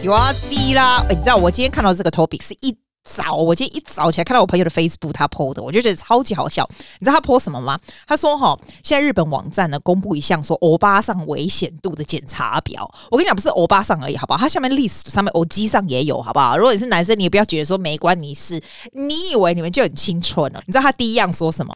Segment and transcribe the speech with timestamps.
[0.00, 1.04] 喜欢鸡啦。
[1.10, 2.74] 欸，你知道我今天看到这个 topic 是一
[3.04, 6.66] 早，我今天一早起来看到我朋友的 Facebook 他 po 的，我就觉得超级好笑。
[7.00, 7.78] 你知道他 po 什么吗？
[8.06, 12.90] 他说哈，现在日本网站呢公布一项说欧巴上危险度的检查表。
[13.10, 14.38] 我跟你讲，不是欧巴上而已，好不好？
[14.38, 16.56] 他下面 list 上面欧基上也有，好不好？
[16.56, 18.58] 如果你是男生，你也不要觉得说没关你事，
[18.94, 20.62] 你以为你们就很青春了？
[20.66, 21.74] 你知道他第一样说什么？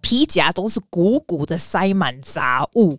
[0.00, 2.98] 皮夹都是鼓鼓的塞满杂物。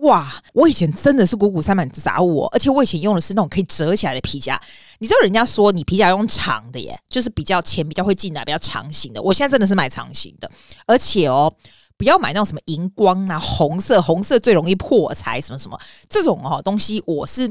[0.00, 0.30] 哇！
[0.52, 4.60] 我以前真的是鼓鼓塞满杂物哦，而且我以前用的是那种可以折起来的皮夹。
[4.98, 9.22] 你知道人家说你皮夹用长的耶，就是比较钱比较会进来，比较长型的。
[9.22, 10.50] 我现在真的是买长型的，
[10.86, 11.50] 而且哦，
[11.96, 17.50] 不要买那种什么荧光啊、红色，红色最容易破财，什么什么这种哦东西，我是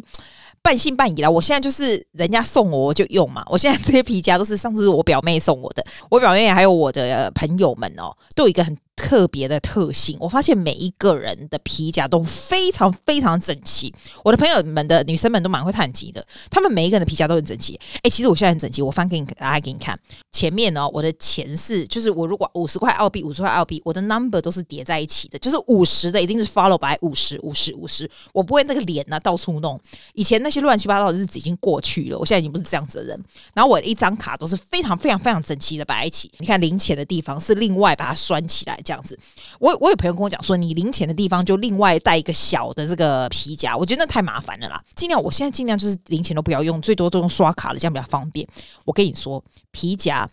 [0.61, 1.29] 半信半疑啦。
[1.29, 3.43] 我现在就是人家送我我就用嘛。
[3.47, 8.77] 我现在这些皮夹都是上次我表妹送我的，我表妹还有我的朋友们哦，都有一个很。
[8.95, 13.93] 特别的特性，我发现每一个人的皮夹都非常非常整齐。
[14.23, 17.79] 我的朋友们的女生们都蛮会探集的，她们每一个人的皮夹都很整齐。
[18.03, 19.99] 哎、其实我现在很整齐，我翻给你，大家给你看。
[20.31, 29.79] 前面呢，我的钱是就是我如果五十块澳币，五十块澳币，我的 number 都是叠在一起的，就是五十的一定是 follow by 五十五十五十，我不会那个脸呢、啊、到处弄。
[30.13, 33.23] 以前那些乱七八糟的日子已经过去了，我现在已经不是这样子的人。
[33.53, 38.79] 然后我一张卡都是非常非常非常整齐的摆一起，你看零钱的地方是另外把它拴起来。
[38.85, 39.19] 这样子，
[39.59, 44.81] 我我有朋友跟我讲说，你零钱的地方就另外带一个小的这个皮夹，我觉得那太麻烦了啦。
[44.95, 48.47] 尽量，我现在尽量就是零钱都不要用，最多都用刷卡了，这样比较方便。
[48.85, 50.29] 我跟你说，皮夹，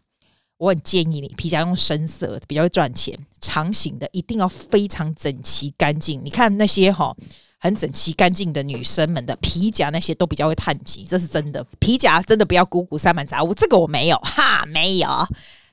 [0.59, 3.19] 我很建议你皮夹用深色的，比较会赚钱。
[3.41, 6.21] 长形的一定要非常整齐干净。
[6.23, 7.13] 你看那些哈
[7.59, 11.67] 很整齐干净的女生们的皮夹，那些都比较会探吉，这是真的。
[11.81, 15.09] 皮夹真的不要鼓鼓塞满杂物，这个我没有哈，没有。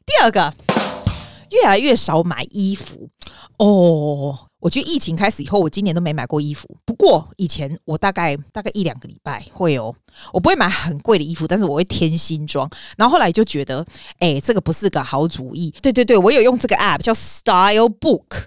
[0.06, 0.79] 第二个。
[1.52, 3.10] 越来越少买衣服
[3.58, 6.70] 哦，我觉得疫情开始以后，我今年都没买过衣服。
[6.86, 9.94] 不过以前我大概大概一两个礼拜会哦，
[10.32, 12.70] 我不会买很贵的衣服，但是我会添新装。
[12.98, 13.86] 然后后来就觉得，
[14.20, 15.72] 哎，这个不是个好主意。
[15.82, 18.46] 对对对，我有用这个 app 叫 Style Book。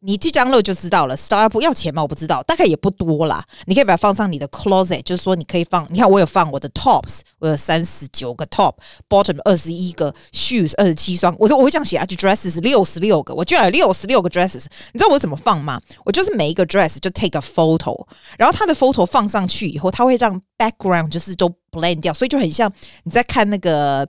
[0.00, 2.02] 你这张肉就知道了，Style Book 要钱吗？
[2.02, 3.44] 我不知道，大概也不多啦。
[3.64, 5.86] 你可以把它放上你的 closet，就是说你可以放。
[5.90, 11.34] 你看我有放我的 tops，我有三十九个 top，bottom 二十一个，shoes 二十七双。
[11.38, 14.66] 我说我会这样写啊，就 dresses 六十六个，我居然有六十六个 dresses。
[14.92, 15.80] 你知道我怎么放吗？
[16.04, 18.06] 我就是每一个 dress 就 take a photo，
[18.38, 22.72] 然后它的 photo 放上去以后，它会让 background 就是都 blend 掉，所以就很像
[23.04, 24.06] 你在看那个。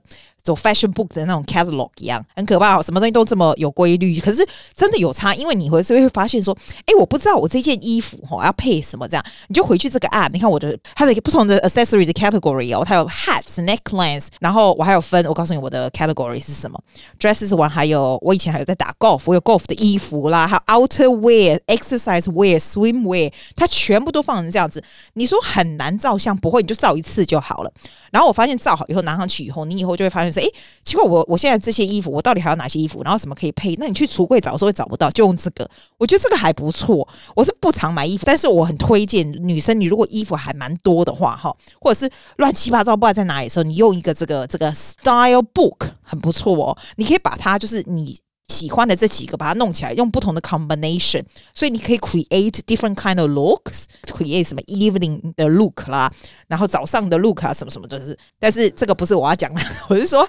[0.48, 2.82] 走 fashion book 的那种 catalog 一样，很可怕哦。
[2.82, 16.80] 什么东西都这么有规律，可是真的有差，因为你回去会发现说，哎，我不知道我这件衣服哈要配什么，这样你就回去这个 app，你看我的它的不同的 accessory 的 category 哦，它有 hats、necklines，然后我还有分，我告诉你我的 category 是什么
[17.20, 24.82] ，dresses 完还有我以前还有在打 golf，我有 golf 的衣服啦，还有 outer wear、exercise wear、swim wear，它全部都放成这样子。
[25.12, 27.72] 你说很难照相，不会，你就照一次就好了。
[28.10, 30.37] 然后我发现照好以后拿上去以后，你以后就会发现。
[30.40, 30.46] 哎，
[30.84, 33.02] 奇怪，我我现在这些衣服，我到底还有哪些衣服？
[33.02, 33.74] 然后什么可以配？
[33.76, 35.68] 那你去橱柜找的时候会找不到，就用这个。
[35.96, 37.06] 我觉得这个还不错。
[37.34, 46.76] 我是不常买衣服，但是我很推荐女生，你如果衣服还蛮多的话，哈，或者是乱七八糟不知道在哪里的时候，你用一个这个这个 Style Book 很不错哦。
[46.96, 48.18] 你可以把它就是你。
[48.48, 51.22] 喜欢的这几个，把它弄起来，用不同的 combination，
[51.54, 56.10] 所以你可以 create different kind of looks，create 什么 evening 的 look 啦，
[56.46, 58.18] 然后早上的 look 啊，什么什么都、是。
[58.38, 59.60] 但是这个不是我要讲的，
[59.90, 60.28] 我是说，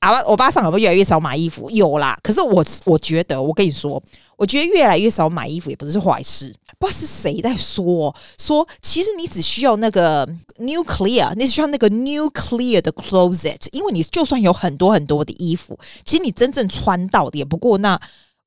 [0.00, 1.70] 啊，我爸上有没有越来越少买衣服？
[1.70, 4.02] 有啦，可是我我觉得，我跟你说。
[4.42, 6.52] 我觉得越来越少买衣服也不是坏事。
[6.80, 10.26] 不知道是谁在说，说其实你只需要那个
[10.58, 18.00] nuclear，你只需要那个 nuclear 的 closet，因为你就算有很多很多的衣服，其实你真正穿到的也不过那。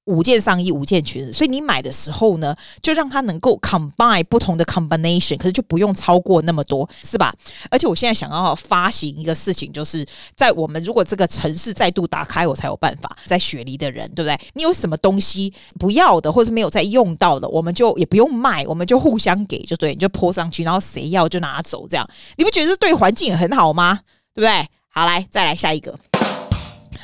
[0.05, 7.33] 五件上衣，五件裙子，所以你买的时候呢，就让它能够 combine 不同的 combination，可是就不用超过那么多，是吧？
[7.69, 10.05] 而且我现在想要发行一个事情，就是
[10.35, 13.17] 在我们如果这个城市再度打开，我才有办法。
[13.25, 14.39] 在雪梨的人，对不对？
[14.53, 22.07] 你有什么东西不要的，或者是没有再用到的，我们就也不用卖，我们就互相给，就对，你就泼上去，然后谁要就拿走，这样
[22.37, 24.01] 你不觉得对环境很好吗？
[24.33, 24.67] 对不对？
[24.89, 25.97] 好，来再来下一个。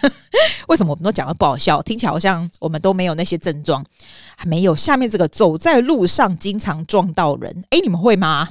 [0.67, 1.81] 为什么我们都讲的不好笑？
[1.81, 3.85] 听起来好像我们都没有那些症状，
[4.35, 4.75] 还没有。
[4.75, 8.49] 下面这个走在路上经常撞到人，哎，你们会吗？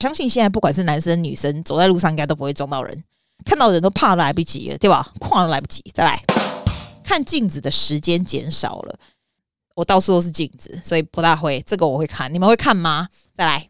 [0.00, 3.04] 相信现在不管是男生女生，走在路上应该都不会撞到人，
[3.44, 5.12] 看到人都怕来不及了，对吧？
[5.20, 5.82] 况都来不及。
[5.94, 6.22] 再来
[7.04, 8.98] 看镜子的时间减少了，
[9.76, 11.62] 我到处都是镜子，所以不大会。
[11.66, 13.08] 这个我会看，你们会看吗？
[13.32, 13.68] 再来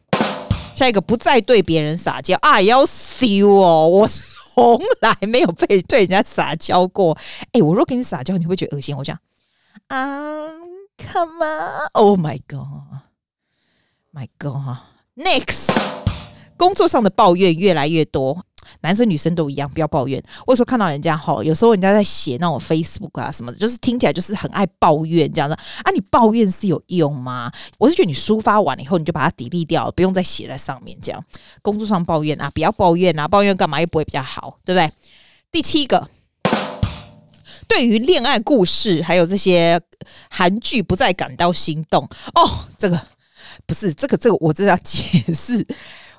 [0.75, 4.09] 下一个，不再对别人撒娇啊，要死哦，我。
[4.55, 7.17] 从来没有被对人家撒娇过。
[7.47, 8.97] 哎、欸，我若跟你撒娇，你会不会觉得恶心？
[8.97, 9.19] 我讲
[9.87, 10.49] 啊
[10.99, 15.75] ，come on，oh my god，my god，next，
[16.57, 18.45] 工作上的抱怨越来越多。
[18.81, 20.23] 男生女生都一样，不要抱怨。
[20.47, 25.91] 我说看到人家哈，有时候人家在写那种 Facebook 啊什么的，就是听起来就是很爱抱怨这样的啊。
[25.93, 27.51] 你抱怨是有用吗？
[27.79, 30.99] 我是觉得你抒发完了以后，你就把它 delete 掉，不用再写在上面。
[31.01, 31.25] 这样
[31.63, 34.93] 工作上抱怨啊，不要抱怨啊，抱怨干嘛又不会比较好，对不对？
[35.51, 36.09] 第七个，
[37.67, 39.81] 对于恋爱故事还有这些
[40.31, 42.05] 韩剧不再感到心动
[42.35, 42.67] 哦。
[42.79, 43.01] 这个
[43.67, 45.67] 不是这个这个，我这要解释。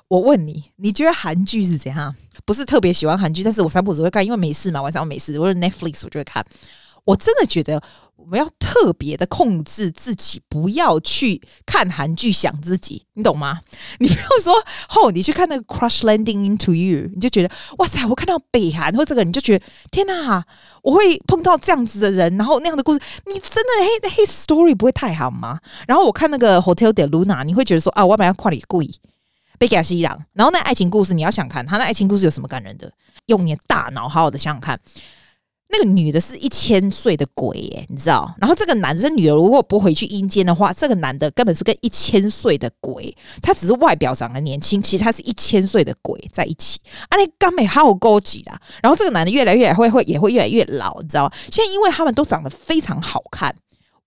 [0.08, 2.14] 我问你，你觉得韩剧是怎样？
[2.44, 6.44] 不是特别喜欢韩剧，但是我三不五时会看，因为没事嘛，晚上我没事，我有 Netflix 我就会看。
[7.04, 7.82] 我真的觉得
[8.16, 13.60] 我们要特别的控制自己，不要去看韩剧想自己，你懂吗？
[14.00, 14.54] 你不要说
[14.88, 20.42] 哦，你去看那个 Crush Landing into You，你就觉得哇塞，我看到北韩或这个，你就觉得天哪，
[20.82, 25.60] 我会碰到这样子的人，然后那样的故事，你真的 hate hate story 不会太好吗？
[25.86, 28.90] 然后我看那个 Hotel de Luna 你会觉得说啊，我本来要跨里贵。
[29.58, 32.92] 贝加西郎，然后那爱情故事你要想看，他那爱情故事有什么感人的？
[33.26, 34.78] 用你的大脑好好的想想看，
[35.68, 38.34] 那个女的是一千岁的鬼耶，你知道？
[38.38, 46.78] 然后这个男生女的如果不回去阴间的话，这个男的根本是跟一千岁的鬼，他只是外表长得年轻，其实他是一千岁的鬼在一起。
[47.08, 51.32] 啊，你刚美好高级啦，然后这个男的越来越会会也会越来越老，你知道？
[51.50, 53.54] 现在因为他们都长得非常好看。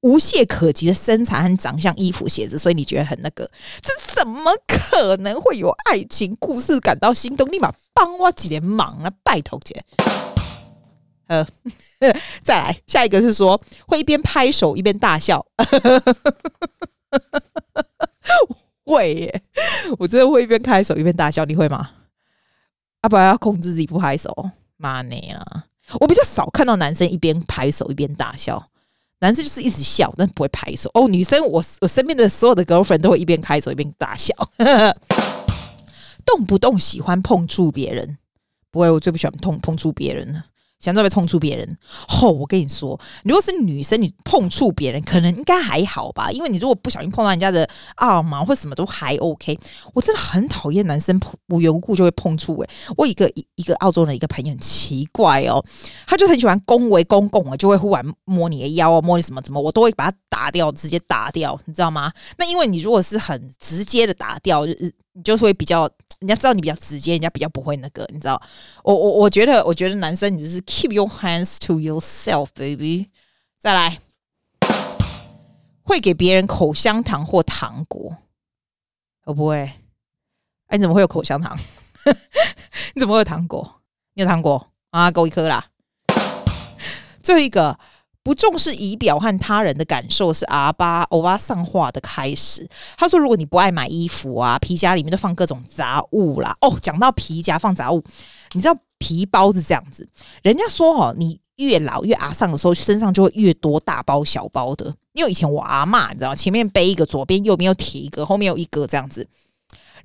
[0.02, 3.50] 无懈可击的身材和长相、衣服、鞋子，所以你觉得很那个？
[3.82, 3.92] 这
[4.28, 7.50] 怎么可能会有爱情故事感到心动？
[7.50, 9.10] 立马帮我几连忙啊！
[9.24, 9.82] 拜托姐，
[11.28, 11.48] 呃，
[12.44, 15.46] 再来下一个是说会一边拍手一边大笑，
[18.84, 19.42] 会耶，
[19.98, 21.92] 我真的会一边拍手一边大笑，你会吗？
[23.00, 25.68] 啊，不要控制自己不拍手，妈呢啊！
[26.02, 28.70] 我比较少看到男生一边拍手一边大笑。
[29.20, 31.08] 男生就是一直笑，但不会拍手哦。
[31.08, 34.34] 女生，我我身边的所有的 girlfriend 都会一边拍手一边大笑，
[36.24, 38.18] 动不动喜欢碰触别人，
[38.72, 40.46] 不会，我最不喜欢碰碰触别人了。
[40.80, 41.78] 想准备碰触别人，
[42.08, 49.58] 吼、我跟你说，如果是女生，你碰触别人可能应该还好吧，因为你如果不小心碰到人家的耳毛或什么都还 OK。
[49.94, 52.56] 我真的很讨厌男生无缘无故就会碰触。
[52.60, 55.64] 诶，我一个一一个澳洲的一个朋友很奇怪哦，
[56.06, 62.12] 他就很喜欢恭维公共啊，就会忽然摸你的腰啊，摸你什么什么，我都会把它打掉，直接打掉，你知道吗？
[62.38, 65.90] 那因为你如果是很直接的打掉，你就是会比较。
[66.20, 68.42] 人家知道你比较直接，人家比较不会那个，你知道？
[68.84, 73.10] 我我我觉得，我觉得男生你就是 keep your hands to yourself, baby。
[73.60, 74.00] 再来，
[75.84, 78.18] 会给别人口香糖或糖果？
[79.26, 79.72] 我不会。
[80.68, 81.58] 哎，你怎么会有口香糖？
[82.96, 83.82] 你怎么会有糖果？
[84.14, 85.12] 你有糖果啊？
[85.12, 85.68] 给我一颗啦。
[87.22, 87.80] 最后一个。
[88.28, 92.68] 不重视仪表和他人的感受是阿巴欧巴上化的开始。
[92.98, 96.54] 他说：“如果你不爱买衣服啊，皮夹里面都放各种杂物啦。
[96.60, 98.04] 哦，讲到皮夹放杂物，
[98.52, 100.06] 你知道皮包是这样子？
[100.44, 104.94] 人家说哦，你越老越阿上的时候，身上就会越多大包小包的。
[105.14, 109.26] 因为以前我阿嬷，你知道，前面背一个，左边右边又提一个，后面有一个这样子。”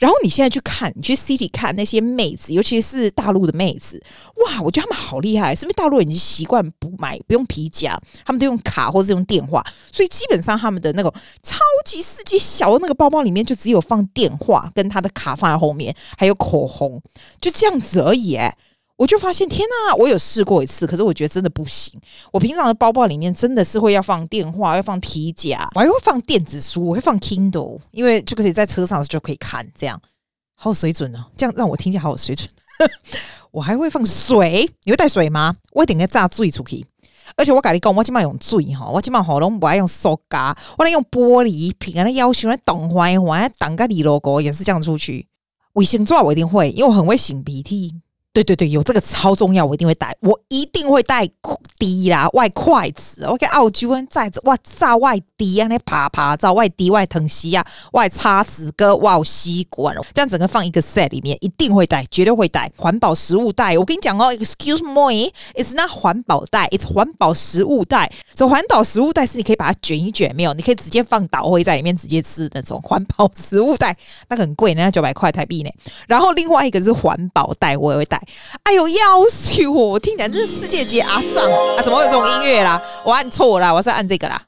[0.03, 4.03] 然后你现在去看，你去 City 看那些妹子，尤其是大陆的妹子，
[4.45, 17.01] 哇，我觉得他们好厉害，是不是大陆已经习惯不买不用皮夹，他们都用卡或者用电话，所以基本上他们的那种超级世界小的那个包包里面就只有放电话跟他的卡放在后面，还有口红，
[17.41, 18.57] 就这样子而已，哎。
[18.97, 22.01] 我就发现，天呐，我有试过一次，可是我觉得真的不行。
[22.31, 30.01] 我平常的包包里面真的是会要放电话，要放皮夹，我还会放电子书，我会放 Kindle，因为就可以在车上就可以看，这样
[30.55, 31.25] 好有水准哦。
[31.37, 32.49] 这样让我听起来好有水准。
[33.51, 35.57] 我还会放水，你会带水吗？
[35.73, 36.87] 我一定要榨水出去。
[37.37, 45.27] 而且我跟你讲，我起码用水哈，我起码好拢不爱用塑胶，我来用玻璃瓶啊，那要求那挡坏坏，挡个你 logo 也是这样出去。
[45.73, 47.95] 卫生纸我一定会，因为我很会擤鼻涕。
[48.33, 51.29] 对对对，有这个超重要，我一定会带，我一定会带
[51.79, 57.63] 滴啦，外筷子，我给澳洲人在这哇，炸外滴啊，那啪啪炸外滴外疼惜啊，
[57.93, 63.77] 外擦子哥哇吸管，这样整个放一个 set 里面，一定会带，绝对会带环保食物袋。
[63.77, 68.11] 我跟你讲哦，Excuse me，it's not 环保袋，it's 环保食物袋。
[68.35, 73.95] 所以环保食物袋是你可以把它卷一卷，没有，你可以直接放倒会在里面直接吃那种环保食物袋，
[74.31, 75.69] 那个很贵，那九百块台币呢。
[76.09, 78.22] 然后另外一个是环保袋，我也会带。
[78.65, 79.89] 哎呦，要死我！
[79.91, 81.83] 我听起来这是世界级阿桑啊！
[81.83, 82.81] 怎么会有这种音乐啦？
[83.05, 84.41] 我按错啦，我是按这个啦。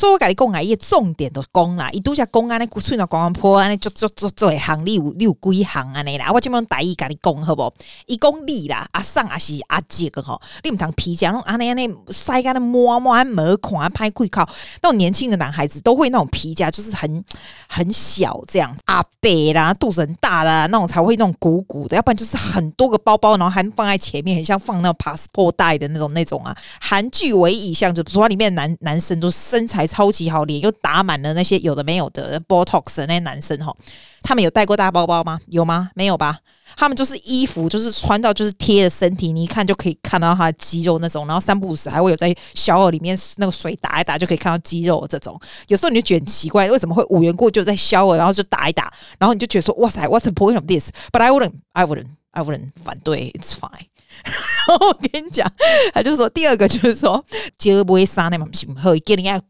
[0.00, 6.30] 所以我跟你讲啊，伊重点都讲啦，伊拄则讲安尼，喙若讲破安尼，做做做做一行，你有你有几行安尼啦？
[6.32, 7.74] 我即满台语跟你讲好无？
[8.06, 14.48] 伊讲你啦，阿桑也是阿姐个吼，你毋通皮夹拢安尼安尼晒干的摸摸，还没看拍开口，
[14.80, 17.22] 那种年轻的男孩子都会那种皮夹，就是很
[17.68, 26.56] 很小这样子，阿伯啦，肚子很大的那种才会那种鼓鼓的，要不然就是很多个包包，然后还放在前面，很像放那种 passport 袋的那种那种啊。
[26.80, 33.74] 韩剧唯一像就说里面男男生都身材超级好，脸又打满了那些有的没有的 botox 那些男生哈，
[34.22, 35.40] 他们有带过大包包吗？
[35.48, 35.90] 有吗？
[35.94, 36.38] 没有吧？
[36.76, 45.38] 他们就是衣服就是穿到就是贴着身体，你一看就可以看到他的肌肉那种，然后三不五时还会有在小耳里面那个水打一打就可以看到肌肉这种。
[45.66, 53.88] 有时候你就觉得很奇怪，为什么会无缘故就在小耳，然后就打一打，然后你就觉得说哇塞，What's the point of this？But I wouldn't, I wouldn't, I wouldn't 反对，It's fine。
[54.66, 55.50] 然后我跟你讲，
[55.94, 57.24] 他就说第二个就是说，
[57.56, 59.40] 就不会杀那么辛苦，给人家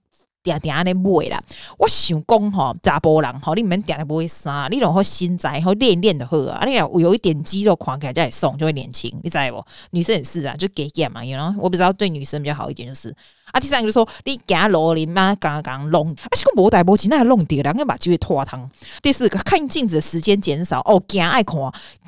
[0.43, 1.43] 点点安尼买啦。
[1.79, 9.65] 我想讲吼，查甫人吼，你们点的不会杀，你然后身材好练练的好啊，你有有一点肌肉，看起来就会爽就会年轻，你知无？
[9.91, 11.55] 女生也是啊，就给减嘛，you know？
[11.59, 13.15] 我不知道对女生比较好一点就是。
[13.53, 18.71] 啊，第三个就说你给他罗琳嘛，刚刚弄，啊，是个无代无钱，那还弄掉，两个把机会拖汤。
[19.03, 21.57] 第四个看镜子的时间减少哦，惊爱看，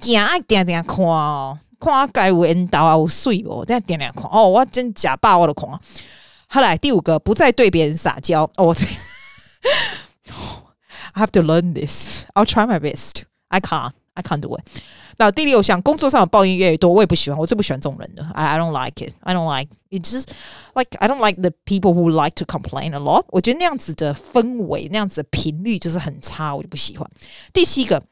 [0.01, 1.59] 惊爱定定看哦。
[1.81, 3.65] 看该有缘投啊，有水无？
[3.65, 5.69] 等下点两看哦，我真假饱我的看。
[6.55, 8.43] 后来第五个，不再对别人撒娇。
[8.57, 8.77] 哦
[11.15, 12.25] ，I have to learn this.
[12.35, 13.23] I'll try my best.
[13.49, 13.93] I can't.
[14.13, 14.67] I can't do it.
[15.17, 18.23] 那第六项，工作上的抱怨越来越多，我也不喜欢，我最不喜欢这种人的。
[18.35, 19.15] I I don't like it.
[19.21, 20.03] I don't like it.
[20.07, 20.27] Just
[20.75, 23.25] like I don't like the people who like to complain a lot.
[23.29, 27.11] 我觉得那样子的氛围，那样子的频率就是很差，我就不喜欢。
[27.55, 28.03] 第七个。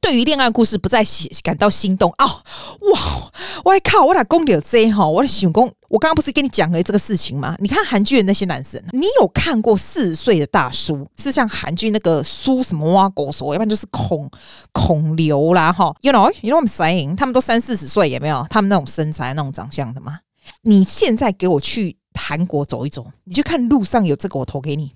[0.00, 1.04] 对于恋爱故事不再
[1.42, 3.30] 感到心动哦，哇！
[3.62, 4.06] 我靠！
[4.06, 5.06] 我俩公牛 Z 哈！
[5.06, 7.54] 我的想公，我刚刚不是跟你讲了这个事情吗？
[7.58, 14.30] 你看韩剧的那些男生，你有看过四十岁的大叔是像韩剧那个苏什么挖狗手，要不然就是孔
[14.72, 17.14] 孔刘啦哈？You know, you know what I'm saying？
[17.14, 18.46] 他们都三四十岁，有没有？
[18.48, 20.20] 他们那种身材、那种长相的吗？
[20.62, 24.92] 你现在给我去韩国走一走，你就看路上有这个，我投给你，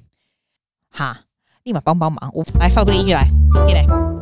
[0.91, 1.25] 哈！
[1.65, 3.29] 立马帮帮忙，我来放这个音乐来，
[3.67, 4.16] 进来。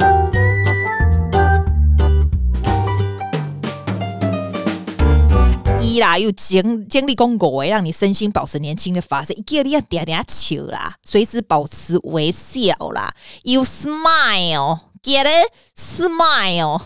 [5.94, 16.82] 伊啦，又精精力公狗诶，让你身心保持年轻的法式，一个你要点点笑啦，随时保持微笑啦，You smile，get it，smile，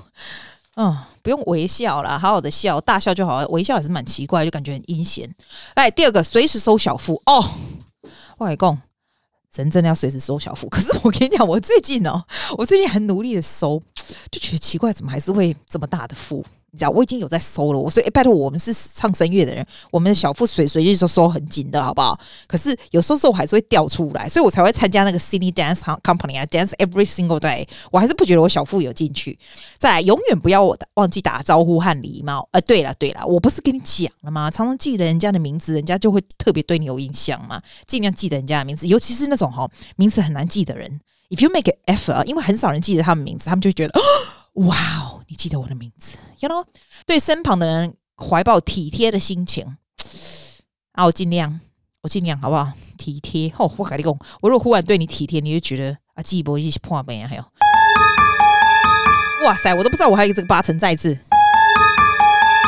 [0.76, 5.34] 嗯，不用微笑啦，好好的笑，大笑就好，微笑也是蛮奇怪，就感觉很阴险。
[5.74, 7.42] 来，第二个，随时收小腹哦，
[8.38, 8.78] 外公，
[9.54, 10.68] 人真的要随时收小腹。
[10.70, 12.24] 可是我跟你讲，我最近哦，
[12.58, 13.82] 我最近很努力的收，
[14.30, 16.44] 就觉得奇怪，怎么还是会这么大的腹？
[16.78, 22.16] 你知道我已经有在收了，我说哎，拜托，我们是唱声乐的人，我们的小腹随随就收很紧的，好不好？
[22.47, 27.66] 可是有时候我还是会掉出来，所以我才会参加那个 Cine Dance Company 啊，dance every single day。
[27.90, 29.37] 我还是不觉得我小腹有进去。
[29.76, 32.49] 再来，永远不要我的忘记打招呼和礼貌。
[32.52, 34.49] 呃，对了对了，我不是跟你讲了吗？
[34.49, 37.61] 常常记得人家的名字，人家就会特别对你有印象嘛。
[37.88, 41.00] 尽量记得人家的名字，尤其是那种哈名字很难记的人。
[41.30, 44.00] If you make an effort，因为很少人记得他们名字，他们就觉得
[44.66, 46.16] 哇哦，你记得我的名字。
[46.40, 46.64] You know，
[47.06, 49.76] 对身旁的人怀抱体贴的心情
[50.92, 51.60] 啊，我尽量，
[52.02, 52.72] 我尽量，好不好？
[52.96, 57.28] 体贴，哦，我跟你讲，我如果忽然对你体贴，你就觉得啊，记不记破病啊？
[57.28, 57.42] 还有，
[59.44, 61.16] 哇塞，我都不知道我还有这个八成在字。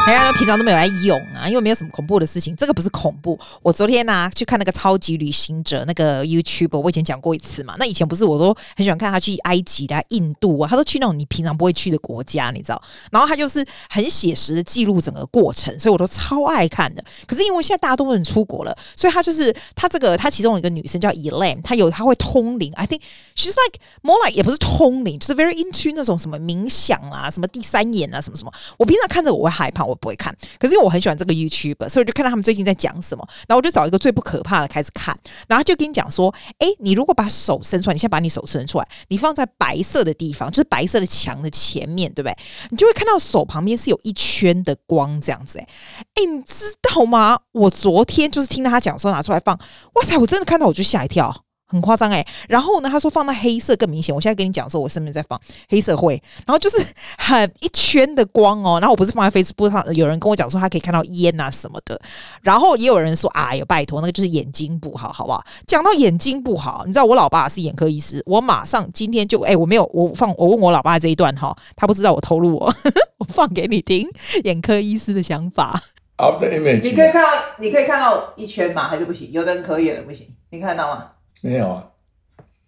[0.07, 2.57] 哎呀，平常都没有来用啊，因为没有什么恐怖的事情。
[2.57, 3.39] 这个不是恐怖。
[3.63, 7.77] 我昨天呢、啊、去看那个超级旅行者那个 YouTube，我以前讲过一次嘛。
[7.79, 12.83] 那以前不是我都很喜欢看他去埃及啊、印度啊，他都去那种你平常不会去的国家，你知道。
[13.13, 17.05] 然后他就是很写实的记录整个过程，所以我都超爱看的。
[17.27, 22.73] 可是因为现在大家都能出国了，所以他就是他这个他其中有一个女生叫 Elaine，她有她会通灵。
[22.75, 23.01] I think
[23.37, 28.53] she's like more like 也不是通灵，就是 very into 那种什么冥想啊、什么第三眼啊、什么什么。
[28.77, 29.90] 我平常看着我会害怕。
[29.91, 35.19] 我不会看，可是因为我很喜欢这个 YouTube，所以我就看到他们最近在讲什么，然后我就找一个最不可怕的开始看，
[35.49, 42.37] 然后就跟你讲说，哎，你如果把手伸出来，你先把你手伸出来，你放在白色的地方，就是白色的墙的前面，对不对？
[42.71, 45.67] 你就会看到手旁边是有一圈的光这样子，哎，
[46.15, 47.39] 哎，你知道吗？
[47.53, 49.59] 我昨天就是听到他讲说拿出来放，
[49.95, 51.45] 哇塞，我真的看到我就吓一跳。
[51.71, 54.13] 很夸张哎，然后呢，他说放到黑色更明显。
[54.15, 56.85] 我现在跟你讲说，我身边在放黑社会，然后就是
[57.17, 58.79] 很一圈的光哦。
[58.81, 62.01] 然后我不是放在 Facebook 上，有人跟我讲说他可以看到烟啊什么的。
[62.43, 65.45] 然后也有人说，哎呦，拜托，那个就是眼睛不好，好不好？
[65.67, 72.75] 讲到眼睛不好，你知道我老爸是眼科医师，我马上今天就哎，我没有我放我问我老爸这一段哈，他不知道我透露我，
[73.19, 74.09] 我放给你听
[74.45, 75.81] 眼科医师的想法。
[76.17, 78.89] After image，你可以看到，你可以看到一圈吗？
[78.89, 79.31] 还是不行？
[79.33, 80.27] 有的人可以，有的人不行。
[80.51, 81.07] 你看到吗？
[81.41, 81.91] 没有啊。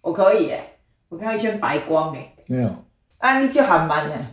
[0.01, 0.77] 我可以耶，
[1.09, 2.35] 我看到一圈白光哎。
[2.47, 2.85] 没有。
[3.19, 4.27] 啊，你就还蛮呢。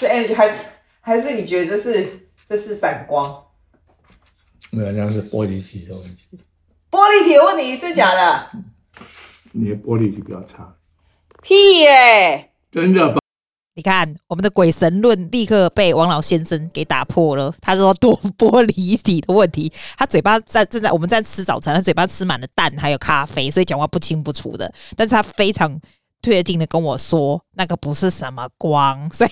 [0.00, 3.44] 这 energy 还是还是你觉得这是这是闪光？
[4.70, 6.38] 没有，那样是玻璃体的问题。
[6.90, 8.50] 玻璃体的问题，真假的？
[9.52, 10.76] 你的玻璃体比较差。
[11.42, 12.52] 屁耶、欸！
[12.70, 13.20] 真的吧？
[13.78, 17.54] 你看，我们的鬼神论立刻被王老先生给打破了。
[17.60, 24.74] 他说多玻璃体的问题，他嘴巴在正在我们在吃早餐，他嘴巴吃满了蛋还有咖啡，所以讲话不清不楚的。
[24.96, 25.80] 但是他非常
[26.24, 29.30] 确定的跟我说，那个不是什么光，所以。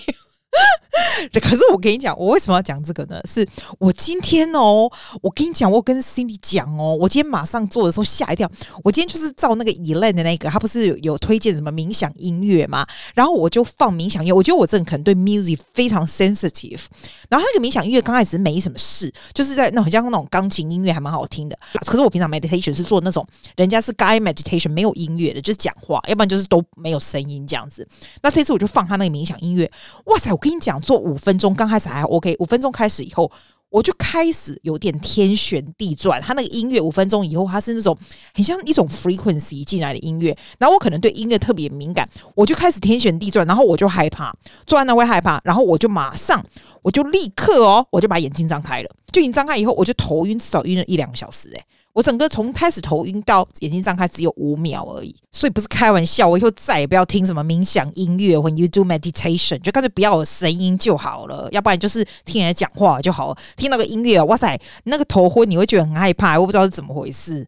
[1.41, 3.19] 可是我跟你讲，我为什么要讲这个呢？
[3.25, 3.47] 是
[3.79, 4.89] 我今天哦，
[5.21, 8.49] 我跟你讲，我跟 Cindy 讲哦，我今天马上做的时候吓一跳。
[8.83, 12.85] 我今天就是照那个 Elaine 的那个，他不是有，有推荐什么冥想音乐吗？
[13.13, 14.33] 然后我就放冥想音乐。
[14.33, 16.81] 我觉得我这个可能对 music 非常 sensitive。
[17.29, 21.57] 然后那个冥想音乐刚开始没什么事，就是在那好像那种钢琴音乐还蛮好听的。
[21.85, 27.87] 可是我平常 meditation 是做那种人家是 guided meditation 没有音乐的，就是讲话，要不然就是都没有声音这样子。
[28.21, 29.69] 那这次我就放他那个冥想音乐，
[30.05, 30.31] 哇塞！
[30.31, 30.79] 我跟你讲。
[30.81, 32.35] 做五分钟，刚开始还 OK。
[32.39, 33.31] 五分钟开始以后，
[33.69, 36.21] 我就开始有点天旋地转。
[36.21, 37.97] 他那个音乐五分钟以后，它是那种
[38.33, 40.37] 很像一种 frequency 进来的音乐。
[40.57, 44.33] 然后我可能对音乐特别敏感，我就开始天旋地转，然后我就害怕，
[44.65, 46.43] 做完那会害怕，然后我就马上，
[46.83, 48.89] 我就立刻哦，我就把眼睛张开了。
[49.11, 51.65] 就你张开以后，我就头晕，至少晕了一两个小时，欸，
[51.97, 56.27] 我整个从开始头晕到眼睛张开只有五秒而已，所以不是开玩笑。
[56.27, 63.37] 我以后再也不要听什么冥想音乐，When you do meditation，就干脆不要有声音就好了，要不然就是听人家讲话就好了。
[63.55, 67.43] 听那个音乐，哇塞，那个头昏，你会觉得很害怕，我不知道是怎么回事。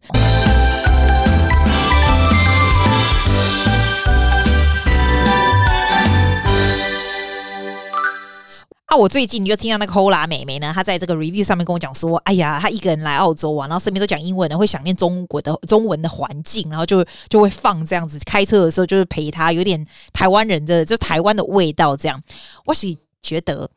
[8.90, 8.96] 啊！
[8.96, 22.20] 我最近就听到那个 Hola 妹妹呢，她在这个 review 上面跟我讲说：“哎呀，她一个人来澳洲啊，然后身边都讲英文的，会想念中国的中文的环境，然后就就会放这样子，开车的时候就是陪她，有点台湾人的就台湾的味道这样。”
[22.66, 22.88] 我是
[23.22, 23.70] 觉得，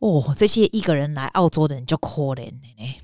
[0.00, 2.96] 哦，这些一个人来澳洲的人就可怜的呢，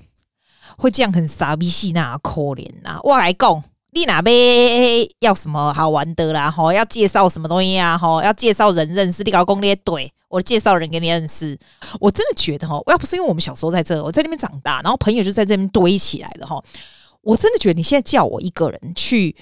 [0.77, 2.99] 会这样很傻逼戏那可怜呐！
[3.03, 3.63] 我来讲。
[3.91, 6.51] 你哪边要什么好玩的啦？
[6.51, 7.97] 吼，要介绍什么东西啊？
[7.97, 11.57] 吼，要介绍人认识，你搞攻略对，我介绍人给你认识。
[11.99, 16.63] 我真的觉得吼，要不是因为我们小时候在这，我在那边长大，然后朋友就在这边堆起来了哈，
[17.21, 19.35] 我真的觉得你现在叫我一个人去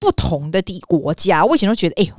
[0.00, 2.12] 不同的地国家，我以前都觉得，哎、欸，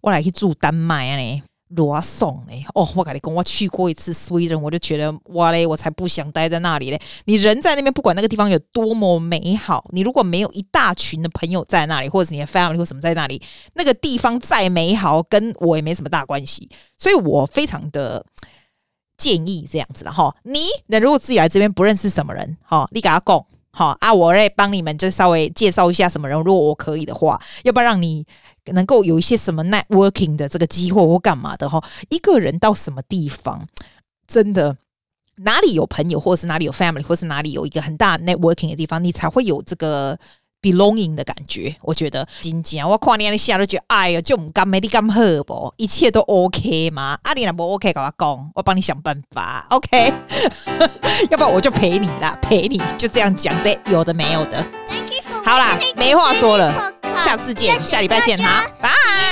[0.00, 7.00] 我来去住丹麦啊罗宋嘞哦，我跟你讲，我去过一次 Sweden，我就觉得哇嘞，我才不想待在那里嘞。
[7.26, 13.42] 你人在那边，不管那个地方有多么美好，你如果没有一大群的朋友在那里，或者是你的 family 或什么在那里，
[13.74, 16.68] 那个地方再美好，跟我也没什么大关系。
[16.96, 18.24] 所以我非常的
[19.18, 20.34] 建议这样子了哈。
[20.44, 28.24] 你那如果自己来这边不认识什么人，哈，你给他讲好啊，我来帮你们就稍微介绍一下什么人，如果我可以的话，要不然让你。
[28.72, 33.66] 能够有一些什么 networking 的这个机会或干嘛的哈，一个人到什么地方，
[34.26, 34.76] 真的
[35.36, 40.18] 哪里有朋友，或是哪里有 family，或是哪里有一个很大 networking 的地方，你才会有这个
[40.60, 41.76] belonging 的感觉。
[41.82, 45.72] 我觉得，真正我看你那下都觉得，哎呀，就唔甘没你甘好不？
[45.76, 47.18] 一切都 OK 吗？
[47.22, 50.12] 阿你那不 OK，跟我讲，我帮你想办法，OK？
[51.30, 54.66] 要不然我就陪你啦，陪你就这样讲，这有的没有的。
[55.48, 56.92] 好啦，没话说了。
[57.18, 59.27] 下次见，下礼拜见哈，拜。